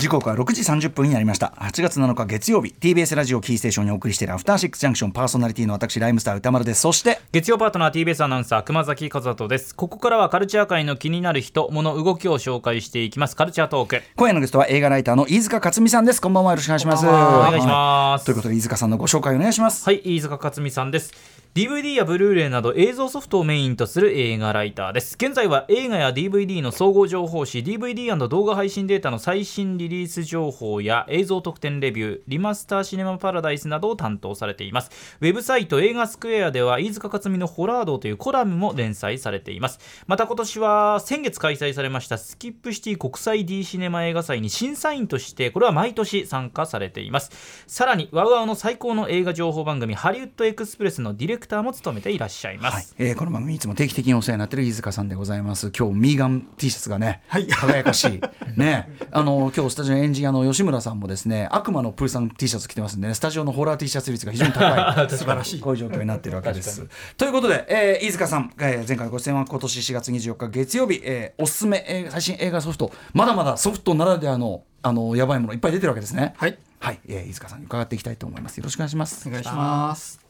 [0.00, 1.52] 時刻は6時30分になりました。
[1.58, 6.80] 8月7日月曜日 TBS ラジオキーステーションにお送りしているアフターシックスジャンクションパーソナリティの私ライムスター歌丸です。
[6.80, 9.74] そして月曜パートナー TBS アナウンサー熊崎和人です。
[9.74, 13.36] ここからはカルチャー界の気になる人物動きを紹介していきます。
[13.36, 14.02] カルチャートーク。
[14.16, 16.22] 今夜のゲストは映画ライターの飯塚克美さんです。
[16.22, 16.52] こんばんは。
[16.52, 17.06] よろしくお願いします。
[17.06, 19.84] お願いします、ということで飯塚さんのご紹介お願いします。
[19.84, 21.12] はい飯塚克美さんです
[21.52, 25.16] DVD やブルーレイなど映像ソフトをメインとする映画ライターです。
[25.16, 34.92] 現在は映画や DVD の総合情報誌 DVD& 動画配信データの最新リリース情報や映像特典レビューリマスターシネマパラダイスなどを担当されています。
[35.20, 39.80] ウェブサイト映画スクエアでは飯塚克美のホラードというコラムも連載されています。
[40.06, 47.64] また今年は先月開催されましたスキップシティ国際 D シネマ映画祭に審査員としてこれは毎年参加されています。
[47.66, 55.72] さらにワウワウの最高の映画情報番組ハリウッドエクスプレスのディレクターも務めていらっしゃいます、はい、えー、この番組いつも定期的にお世話になっている飯塚さんでございます。
[55.76, 58.20] 今日ミーガン T シャツがね、はい、輝かしい。
[58.56, 58.88] ね。
[59.10, 65.60] あの今日スタジオエンジニアの吉村さんもですね悪魔のプーさん T シャツ着てますんで、ね、スタジオのホラー T シャツ率が非常に高い 素晴らしい。
[65.60, 66.86] こういう状況になっているわけです。
[67.16, 76.34] ということで、えー、飯塚さん、えー、前回ご出演は今年4月24日月曜日、えー、おすすめ、えー、最新映画ソフトまだまだソフトならではのあのやばいものいっぱい出てるわけですね。
[76.36, 76.56] はい。
[76.78, 78.56] はい、えー、飯塚さんに伺っていきたいと思います。
[78.56, 79.28] よろしくお願いします。
[79.28, 80.29] お願いします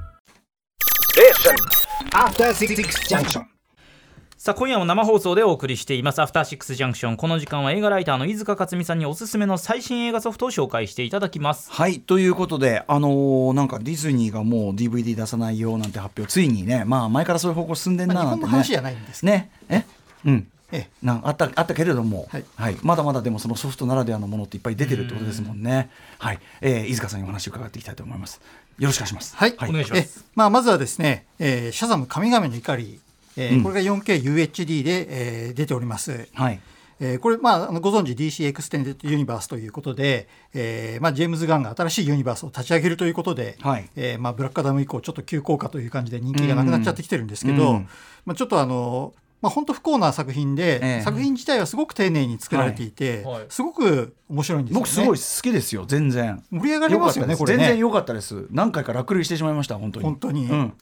[4.37, 6.21] さあ今夜も生放送でお送りしています。
[6.21, 11.69] アフターシックスジャンクションこの時間は映画ライターの飯塚克美さんにおすすめの最新映画ソフトを紹介していただきます。
[11.69, 16.85] はいということであのー、なんかディズニーがもう DVD 出さないよなんて発表ついにね。
[16.85, 19.51] まあ前からそういう方向進んでんななんてね、まあ、話じゃないんですね。
[19.67, 19.83] え？
[20.25, 25.89] うんええ、なあったあったけれども、はい、はい、まだまだでもそのソフトならではのものっていっぱい出てるってことですもんね。
[26.19, 28.41] はい、えー、飯塚さんにお話を伺っていきたいと思います。
[28.79, 29.35] よろしくお願いします。
[29.35, 30.25] はい、はい、お願いします。
[30.35, 32.99] まあまずはですね、えー、シャザム神々の怒り、
[33.37, 36.27] えー、うん、これが 4KUHD で、えー、出ております。
[36.33, 36.59] はい。
[37.03, 47.89] えー、これ、まあ、あのご存知 DC エクステンデッドユニバースということで、えーまあ、ジェームズ・ガンが新しいユニバースを立ち上げるということで、はいえーまあ、ブラックアダム以降ちょっと急降下という感じで人気がなくなっちゃってきてるんですけど、うん、
[48.25, 53.33] まあ、ちょっとあのまあ、本当不幸な作品で、え作品自体はすごく丁寧に作られていて、はい。
[53.35, 56.43] はい、すごく面白いんですよ、ね、僕すごい好きですよ全然。
[56.51, 57.59] 盛り上がりますよねこれね。
[57.59, 58.47] 全然良かったです。
[58.51, 60.05] 何回か落類してしまいました本当に。
[60.05, 60.73] 本当に、うん、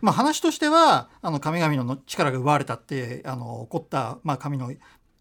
[0.00, 4.72] まあ、話としてはあの神々の力が奪われたってあの起こった、まあ、神の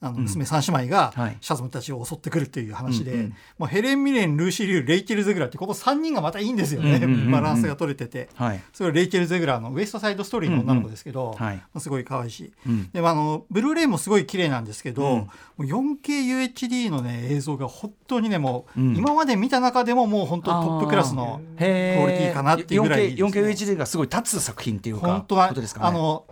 [0.02, 7.00] あの娘三姉妹がシャズムたちを襲ってくるっていう話で、うんはい、もうヘレン・ミレンルーシー・リューレイチェル・ゼグラーってこの3人がまたいいんですよね、
[7.32, 26.26] バランスが取れてて、はい、それレイチェル・ゼグラーのウエストサイドストーリーの女の子ですけど、うんうん、すごい可愛いし、うん、であのブルーレイもすごい綺麗なんですけど、うん、もう 4KUHD の、ね、映像が本当にねもう、今まで見た中でももう本当トップクラスのクオリティかなっていうぐらい、ね、4KUHD がすごい立つ作品っていうか本当は、ね、あの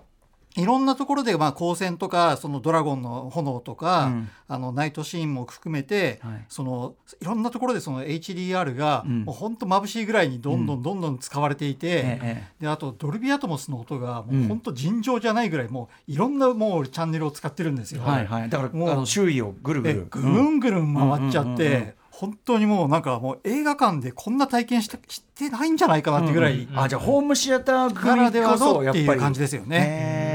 [0.57, 18.01] いろんなところでまあ光線とかそのドラゴンの炎とか、うん、あのナイトシーンも含めて、はい、そのいろんなところでその HDR がもう本当眩しいぐらいにどんどんどんどん使われていて、うん、であとドルビーアトモスの音がもう本当尋常じゃないぐらいもういろんなもうチャンネルを使ってるんですよ。
[18.01, 20.07] はいはい、だからもうあの周囲をぐるぐる。
[20.09, 21.95] ぐるんぐるん回っちゃって。
[22.17, 30.26] 本当にもうなんかもう映画館でこんな体験したしてないんじゃないかなってぐらい、うんうん、あじゃあホームシアターならではのっていう感じですよね。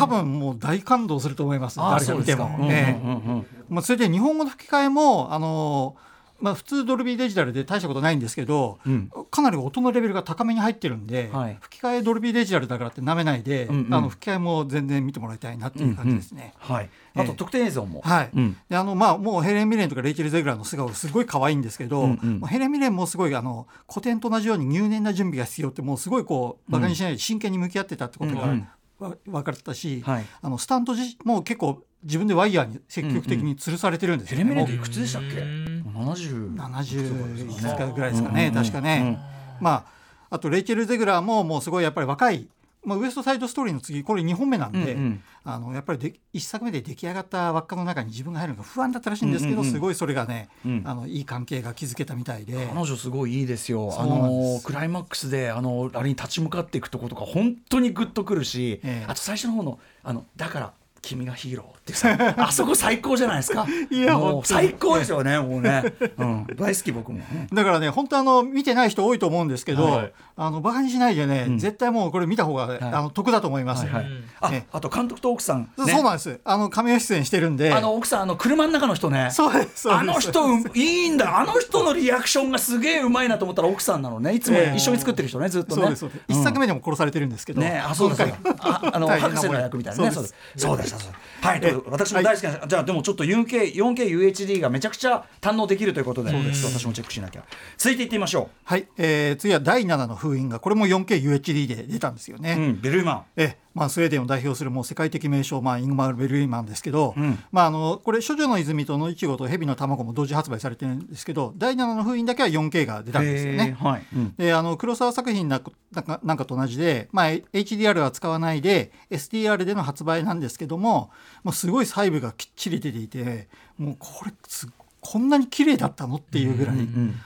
[0.00, 3.44] 多分もう大感動すると思います誰が見ても。
[3.68, 16.54] まあそれで日本語の吹き替えもあのーまあ、普通ドルビーデジタルで大したことないんですけど、うん、かなり音のレベルが高めに入ってるんで、はい、吹き替えドルビーデジタルだからってなめないで、うんうん、あの吹き替えも全然見てもらいたいなっていう感じですね。
[16.62, 28.68] うんうん、はい、あと特典映像も、はい、うん、であのまあもうヘレン・ミレンとかレイチェル・ゼグラーの素顔すごい可愛いんですけど、うんうん、ヘレン・ミレンもすごいあの古典と同じように入念な準備が必要ってもうすごいこうバカにしないで真剣に向き合ってたってことが、うん
[29.00, 30.94] 分かったし、はい、あのスタント
[31.24, 34.44] も結構自分でワイヤーに積極的に吊るされてるんですよね。
[34.44, 39.18] ヘレメレいくつでしたっけ？70 70ぐらいですかね、確かね。
[39.60, 40.00] まあ
[40.30, 42.48] あとレイチェル・ゼグラーももうすごいやっぱり若い
[42.82, 52.68] まあ、ウエストサイドストーリーの次これ2本目なんで、うんうん、あのやっぱりで1作目で出来上がった輪っかの中に自分が入るのが不安だったらしいんですけど、うんうんうん、すごいそれがね、うん、あのいい関係が築けたみたいで。
[52.72, 53.94] 彼女すごいいいですよ。
[53.98, 63.66] あのクライマックスであのあれに立ち向かっていくとことか本当にグッとくるし、えー、あと最初の方のあのだから君がヒーローってさ あそこ最高じゃないですか。
[63.90, 65.84] いやもう最高ですよねもうね、
[66.18, 67.20] うん、大好き僕も、
[67.52, 74.04] だからね本当あの見てない人多いと思うんですけど、はい、あのバカにしないでね、うん、絶対もうこれ見た方が、はい、あの得だと思います、はい
[74.40, 76.40] はい、ああと監督と奥さん、ね、そうなんです。
[76.44, 77.72] あの亀吉出演してるんで。
[77.72, 79.28] あの奥さんあの車の中の人ね。
[79.32, 81.38] そうですあの人いいんだ。
[81.38, 84.34] あの人のリアクションがすげえうまいなと思ったら奥さんなのね。
[84.34, 85.94] いつも一緒に作ってる人ねずっとね。
[86.28, 87.60] 一、作目でも殺されてるんですけど。
[87.60, 90.10] ねあそうですああの博士の役みたいなね。
[90.10, 97.44] そうですはい私も大好きなじゃあでもちょっと 4K, 4KUHD がめちゃくちゃ堪能できるということで私もチェックしなきゃ。
[97.76, 98.56] 続いていってみましょう。
[98.64, 103.24] はい、えー、次は第7の封印がこれも 4KUHD で出たんですよね、うん、ベルーマン。
[103.36, 113.76] えまあ、スウェーデンを代表するもう世界的名称、まあ、イングマール・ベルーマンですけど、うん、まあ、あのこれ「処女の泉」と「のいちご」と「蛇の卵」も同時発売されてるんですけど第7の封印だけは 4K が出たんですよね。
[113.78, 114.06] はい。
[114.14, 121.10] うん、であの黒沢作品なんかなんかと同じで、まあ、HDR は使わないで SDR での発売なんですけども
[121.44, 124.70] もうすごい細部がきっちり出ていてもうこれすっ
[125.00, 126.82] こんなに綺麗だったのっていうぐらい、うん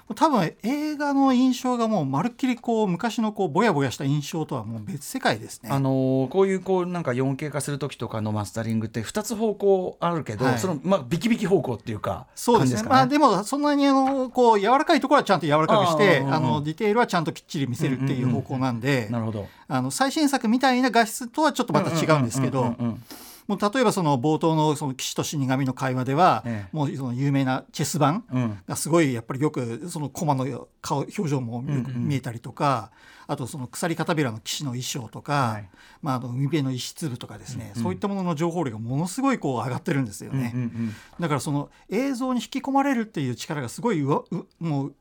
[0.09, 5.71] うん、多分映画の印象がもうまるっきりこう昔のこうぼやぼやした印象とはもう別世界ですね。
[5.71, 12.83] あのー、こういうこうなんか 4K 化する時とかのマスタリングって2つ方向あるけど、はい、そのまあビキビキ方向っていうかそうですね。
[12.83, 19.49] ねまあでもそんなにあのこう柔らかいところはちゃんと柔らかくしてあのディテールはちゃんときっちり見せるっていう方向なんで、なるほど。
[19.67, 22.77] あの最新作みたいな画質とはちょっとまた違うんですけど。
[23.47, 28.25] もう例えばその冒頭のその騎士と死神の会話では、ええ、もうその有名なチェス盤
[28.67, 35.69] がすごいやっぱりよくその駒の顔表情もよく見えたりとか、うんうん、あとその鎖片びらの騎士の衣装とか、はい、
[36.01, 44.95] まあ、あの海辺の石粒とかですね、うんうん、そういったものの情報量がものすごいこう上がってるんですよね、うんうんうん、だからその映像に引き込まれるっていう力がすごいうわうもう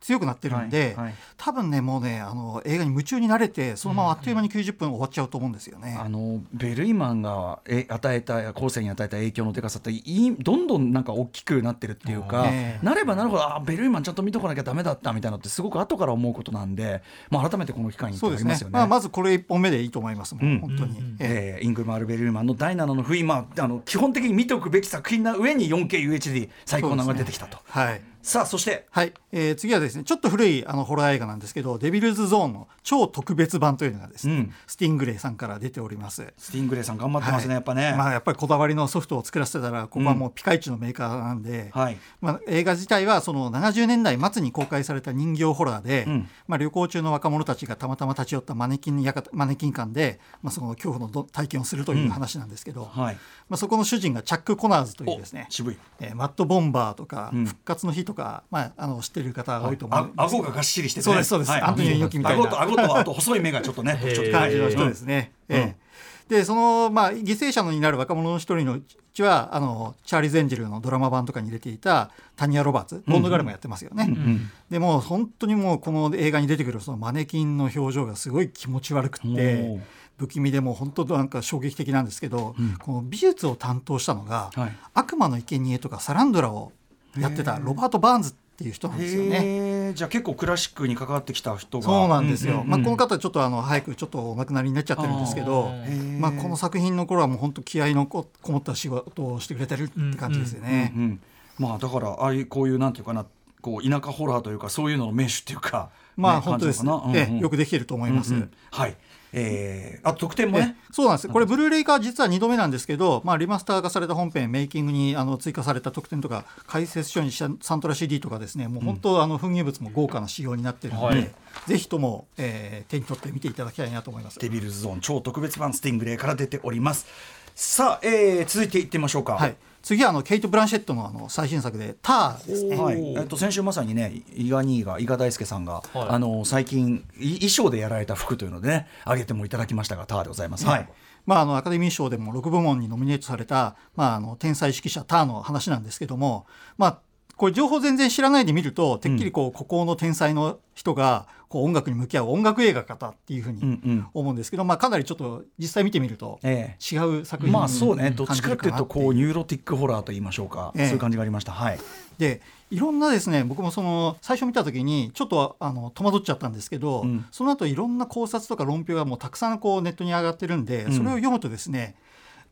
[0.00, 5.96] 強くなってるんで、はいはい、多分ねもうねあの映画に夢中になれてそのままあっという間に90分終わっちゃうと思うんですよね。
[5.98, 27.58] あのベルイマンがえ与えた後世に与えた影響のでかさっていどんどんなんか大きくなってるっていうか、ね、なればなるほどあベルイマンちゃんと見とかなきゃだめだったみたいなのってすごく後から思うことなんで、まあ、改めてこの機会にそうですね、まあ、まずこれ1本目でいいと思いますもん、うん、本当に、えー、イングマール・ベルイマンの第7の封印、まあ、あの基本的に見ておくべき作品な上に 4KUHD 最高なのが出てきたと。
[27.64, 29.12] はいさあそして、はい。
[29.32, 36.32] えー、次はですねちょっと古いあのホラー映画なんですけど「デビルズ・ゾーン」の超特別版というのがですね、うん、スティングレイさんから出ております。
[36.36, 37.94] スティングレイさん頑張ってますね、はい、やっぱね。
[37.96, 41.98] まあやっぱりこだわりのソフトを作らせてたらここはもうピカイチのメーカーなんで、うん、はい。
[42.20, 53.14] まあ、映画自体はその70年代末に公開された人形ホラーで、うん、まあ、旅行中の若者たちがたまたま立ち寄ったマネキンやかマネキン館で、まあ、その恐怖の体験をするという話なんですけど、はい。
[53.48, 58.11] まあ、そこの主人がチャック・コナーズというですね渋い、えー、マッド・ボンバーとか、復活の日とか、
[58.50, 60.12] まあ、あのの知ってる方多いと思う。
[60.16, 62.42] 顎ががっしりして、ね、そうですそうです、はい、アントニオ猪木みたいな。
[62.42, 65.82] 顎と顎とあと細い目がちょっとね 特徴的感じの人ですね、うん、ええ
[66.28, 68.82] でその、まあ、犠牲者になる若者の一人のう
[69.12, 73.02] ちはあのチャーリー・ゼンジェルのドラマ版とかに入れていたタニア・ロバーツ。
[73.06, 74.14] ボンドガルもやってますよね、うん。
[74.14, 79.80] うん、でも本当にもうこの映画に出てくるそのマネキンの表情がすごい気持ち悪くて
[80.16, 86.72] 不気味でも本当なんか衝撃的なんですけど、うん、この美術を担当したのが、はい、悪魔の生贄とかサランドラを
[87.18, 89.92] やってたロバート・バーンズっていう人なんですよね。
[89.94, 91.84] じゃあ結構クラシックに関わってきた人が。
[91.84, 95.70] そうなんですよ、うんうんうん、まあ、この方ちょっとあの早くちょっとお亡くなりになっちゃってるんですけど
[96.18, 100.92] まあ、この作品の頃はもう本当気合のこもった仕事をしてくれてるって感じですよね。
[100.94, 101.20] うんうんうんうん、
[101.58, 103.26] まあ、だからああいうこういうなんていうかな
[103.60, 108.34] こう田舎ホラーというかそういうのの名手っていうか、まあ、ね、本当ですね、うんうん、えよくできてると思います。
[108.34, 108.96] うんうん、はい
[109.32, 110.76] えー、あ特典もね。
[110.90, 111.28] そうなんです。
[111.28, 121.30] これブルーレイ化実は2度目なんですけど、まあ、リマスター化された本編メイキングにあの追加された特典とか解説書にしたサントラ CD とかですねもう本当、うん、あの封入物も豪華な仕様になってるので、はい、
[121.66, 124.38] ぜひとも、えー、手に取って見ていただきたいなと思います。
[124.38, 127.06] デビルズゾーン超特別版スティングレイから出ております。
[127.54, 129.34] さあ、えー、続いていってみましょうか。
[129.34, 133.14] はい次はあのケイト・ブランシェットのあの最新作で「ター」ですね、はい。
[133.16, 140.66] えっと、先週まさにね伊賀兄が伊賀大輔さんが、はい、あの最近衣装でやられた服というのでねあげてもいただきましたが「ター」でございます。
[140.66, 140.88] はい。
[141.26, 146.46] まあ、あのアカデミー賞でも6部門にノミネートされた、まあ、あの天才指揮者ターの話なんですけども、
[146.78, 146.98] まあ、
[147.36, 153.78] これ情報全然知らないで見るとてっきりこう孤高の天才の人がこう音楽に向き合う音楽映画方っていうふうに
[154.14, 158.10] 思うんですけど、まあ、かなりちょっと実際見てみると違う作品まあそうね。
[158.10, 161.52] どっちかっていうとこうニューロティックホラーと言いましょうか、そういう感じがありました。
[161.52, 161.78] はい、
[162.16, 171.96] でいろんなですね僕もその最初見た時にちょっとあの戸惑っちゃったんですけど、うん、その後いろんな考察とか論評がもうたくさんこうネットに上がってるんで、それを読むとですね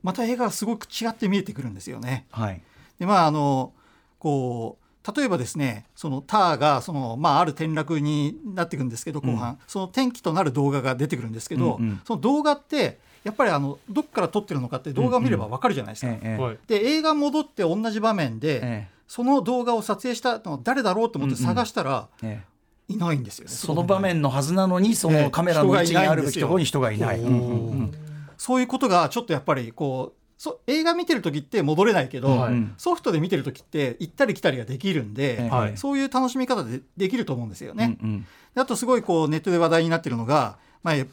[0.02, 2.26] また映画がすごく違って見えてくるんですよね。
[2.32, 2.60] はい、
[2.98, 3.72] でまああの
[4.20, 16.12] こう例えばですねそのターがその、まあ、ある転落になっていくんですけど後半、うん、その転機となる動画が出てくるんですけど、うんうん、その動画ってやっぱりあのどっから撮ってるのかって動画を見ればわかるじゃないですか。
[16.66, 22.08] で映画戻って同じ場面で、その動画を撮影したの誰だろうと思って探したら、
[22.88, 27.20] いないんですよ、ね、その場面のはずなのにそのカメラの位置にあるべきところに人がいない。
[28.38, 37.98] そういうことがちょっとやっぱりこうそ映画見てる時って戻れないけど、はい、ソフトで見てる時って行ったり来たりができるんで、はい、そういう楽しみ方でできると思うんですよね。
[38.02, 41.04] うんうん、あとすごいこうネットで話題になってるのが、まあ、明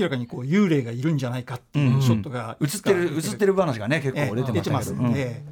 [0.00, 5.42] らかにこう幽霊がいるんじゃないかっていうショットが、うん、映ってる映ってる話がね結構出てますんで。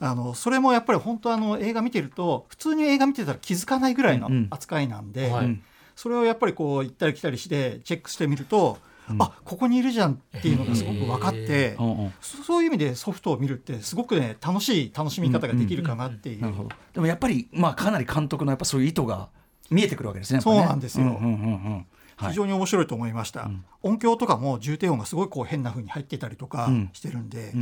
[0.00, 5.60] うん、あのそれもやっぱり本当あの映画見てると普通に映画見てたら気づかないぐらいの扱いなんで、うんはい、
[5.96, 8.78] それをやっぱりこう行ったり来たりしてチェックしてみると
[9.18, 11.76] あここにいるじゃんっていうのがすごく分かって、
[12.20, 16.68] そういう意味でソフトを見るってすごくね楽しい楽しみ方ができるかなっていう。
[16.92, 19.28] でもやっぱり、まあ、かなり監督のやっぱそういう意図が
[19.70, 20.40] 見えてくるわけですね。
[20.40, 21.18] そうなんですよ、
[22.18, 23.50] 非常に面白いと思いました、
[23.82, 27.54] 音響とかも重低音がすごいこう変な風に入ってたりとかしてるんで、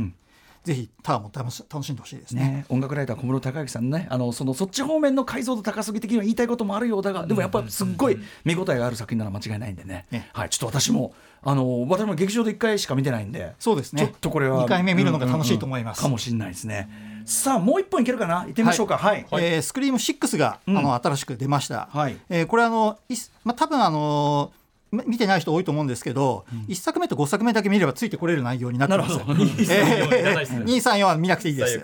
[0.63, 10.29] ぜひターンも楽し楽しんでほしいですね、ね、音楽ライター小室孝之さんねあのそのそっち方面の解像度高すぎ的には言いたいこともあるようだがでもやっぱりすっごい見応えがある作品なら間違いないんでね、ね。
[10.33, 14.01] はい、ちょっと私もあの私も劇場で1回しか見てないんでそうですね。
[14.01, 16.89] ちょっとこれは2回目見るのが楽しいと思います、うんうんうん、かもしれないですね。
[17.25, 18.39] さあもう一本いけるかな？
[18.41, 18.97] 行ってみましょうか。
[18.97, 22.17] はい、はい、えー、スクリーム6が、あの新しく出ました、はい。
[22.29, 24.51] えー、これあのいまあ多分あの
[24.91, 29.17] 見てない人多いと思うんですけど、うん、1作目と5作目だけ見ればついてこれる内容になってます。
[29.17, 31.81] 234は見なくていいです。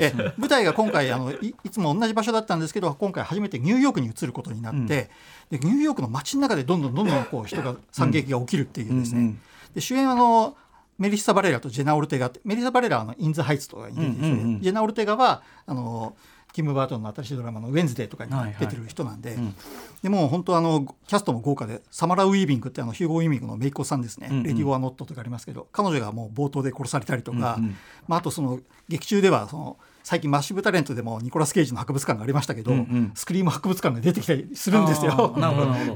[0.00, 5.08] え舞台が今回あのいいつも同じ場所だったんですけど今回初めてニューヨークに移ることになって、うん、で
[5.50, 9.40] ニューヨークの街の中でどんどんどんどんこう人が惨劇が起きるっていうですね、うん、
[9.74, 10.56] で主演あの
[10.98, 16.16] メリッサ・バレラとジェナ・オルテガメリッサ・バレラはあのイン・ザ・ハイツとかに出てて、うんうんうん、ジェナ・オルテガはあの
[16.58, 19.54] ティム・バートンの新しいドラマの「ウェンズデー」とかに出てる人なんで、はいはいうん、
[20.02, 27.76] でも本当あのキャストも豪華でサマラ・ウィービングってあのヒューゴ・ウィービングの姪っ子さんですねうんうん、「レディ・オア・ノット」とかありますけど彼女がもう冒頭で殺されたりとか、うんうん、
[28.08, 29.76] まあ、あとその劇中ではその
[30.08, 35.34] 最近マッシブタレントでもニコラス・ケイジの博物館がありましたけど、うんうん、スクリーム博物館が出てきたりするんですよ。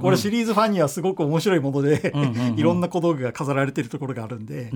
[0.02, 2.12] これシリーズファンにはすごく面白いもので、
[2.54, 4.70] いろんな小道具が飾られてるところがあるんで。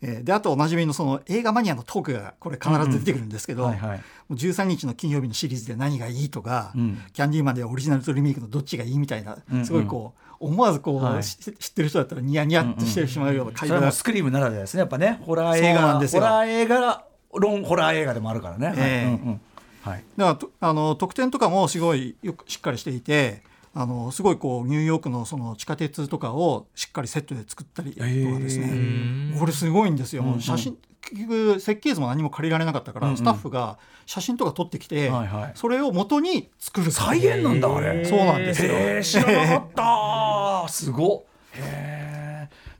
[0.00, 3.90] えー、であとおなじみのその映画マニアのトークがこれ必ず出てくるんですけど、うんうんはい。
[3.90, 13.84] はい、13日の金曜日のシリーズで何がいいとか、うん、キャンディーマンではオリジナルとリメイクのどっちがいいみたいな、すごいこう思わずこう、はい、知ってる人だったらニヤニヤってしてしまうような会話、うん。
[13.84, 18.74] うん、スクリームならではですねやっぱねホラー映画ホラー映画論ホラー映画でもあるからね。
[18.76, 19.40] えーうんうん。
[19.82, 23.42] はい、だからあの得点とかもすごいよくしっかりしていて
[23.74, 38.04] あのすごいこうニューヨークのその地下鉄とかをしっかりセットで作ったりとかですね、これすごいんですよ、うんうん、写真結局設計図も何も借りられなかったから、うんうん、スタッフが写真とか撮ってきて、はいはい、それを元に作る再現なんだあれ。
[38.04, 39.02] そうなんですよ。
[39.02, 41.22] 知らなかった すごっ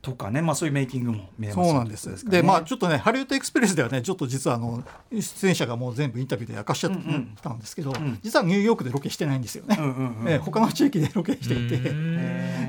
[0.01, 2.25] とかね、まあ、そういうメイキングも見えますそうなんです。
[2.25, 6.91] で、まあ、ちょっとね、ハリウッドエクスプレスではね、ちょっと実はあの出演者がもう全部インタビューで明かしちゃっ
[7.41, 9.77] たんですけど、うんうん、実はニューヨークでロケしてないんですよね。
[9.79, 11.77] うんうんうん、え他の地域でロケしていて、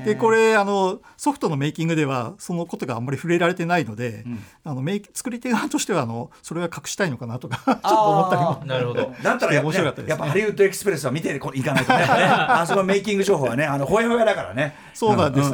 [0.05, 8.63] で、これあのソフトのメイキングではそのことがあんまり触れられてないので、うん、あのメイ作り手側としてはあのそれは隠したいのかなとかちょっと思ったりも。
[8.65, 9.11] なるほど。
[9.23, 14.75] だったら面白かったです、ね、やっぱハリウッドエクスプレスは見ていかないとね、 あそこメイキング情報はね、あのほやほやだからね。
[14.93, 15.51] そうなんです。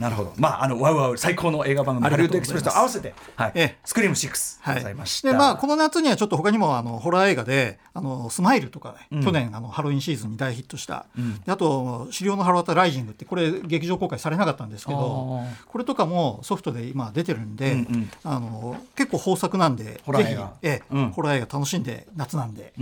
[0.00, 0.32] なるほど。
[0.38, 5.30] まああのワウワウ最高の映画番組ハリウッドエクスプレスと合わせて、はい、えスクリーム6ございました。
[5.30, 11.04] でまあこの夏にはちょっと他にもあのホラー映画であのスマイルとかね、去年あのハロウィンシーズンに大ヒットした、
[11.44, 17.84] であと資料のハロワタライジングってこれ劇場公開されなかったんですけど、これとかもソフトで今出てるんで、
[18.24, 20.80] あの結構豊作なんでホラー映画、え
[21.12, 22.72] ホラー映画楽しんで夏なんで、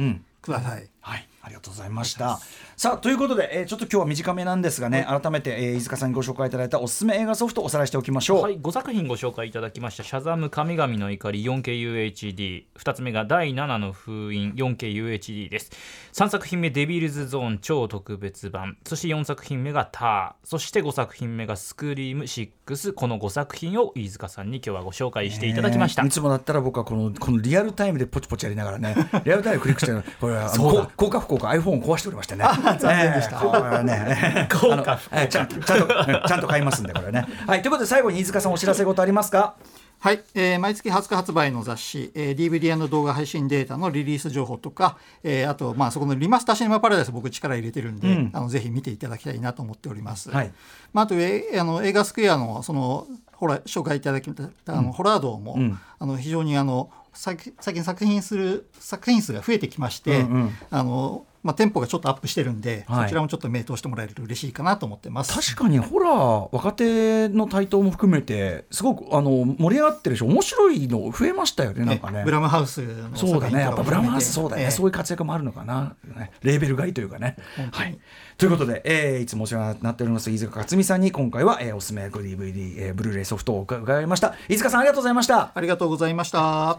[0.41, 0.89] ください。
[1.01, 2.39] はいありがとうございました。
[2.77, 8.43] さあということで、えー、ちょっと今日は短めなんですがね、改めて、えー、飯塚さんにご紹介いただいたおすすめ映画ソフトをおさらいしておきましょう。
[8.43, 15.71] はい、5作品ご紹介いただきました「シャザム神々の怒り 4KUHD」2つ目が「第7の封印 4KUHD」です。
[16.13, 30.49] 3作品目「デビルズゾーン超特別版」そして4作品目が「ター」そして5作品目が「スクリーム6」この5作品を飯塚さんに今日はご紹介していただきました、いつもだったら僕はこのこのリアルタイムでポチポチやりながらねリアルタイムクリックしてこれは
[30.97, 32.45] 効果不効果 iPhone を壊しておりましてね。
[32.79, 33.37] 残念でした。
[33.37, 37.27] えー、ね、 効果ちゃんとちゃんと買いますんでこれね。
[37.47, 39.55] はい、ということで最後に飯塚さんお知らせ事ありますか？
[40.01, 50.31] はい、えー、毎月20日発売の雑誌、えー、DVD& 動画配信データのリリース情報とか、えー、あと、まあ、そこのリマスターシネマパラダイス僕力入れてるんで、うん、あのぜひ見ていただきたいなと思っております。
[50.31, 50.53] はい、
[50.93, 54.45] まあ、あと、えー、あの映画スクエアのそのほら紹介いただきた。
[54.67, 60.27] あの、ホラー道も、うん、あの非常にあの最近作品する作品数が増えてきまして、
[60.71, 65.33] あのまあ、テンポがちょっとアップしてるんで、はい、そちらもちょっと目通してもらえると嬉しいかなと思ってます。
[65.33, 72.23] 確かにホラー若手の台頭も含めてすごくあの盛り上がってるし面白いの増えましたよねなんかね。
[72.23, 73.61] ブラムハウスのそうだね。
[73.61, 75.97] やっぱブラムハウスそうだね、えー、そういう活躍もあるのかな、
[76.43, 77.37] レーベル買いというかね。
[77.73, 77.99] はい。
[78.37, 84.35] ということで、えー、いつもお世話になっております飯塚克美さんに今回は、えー、おすすめ DVD、えー、ブルーレイソフトを伺いました。
[84.51, 85.53] 飯塚さんありがとうございました。
[85.55, 86.79] ありがとうございました